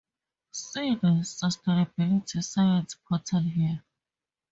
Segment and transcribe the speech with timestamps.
[0.51, 3.83] See the Sustainability Science portal here.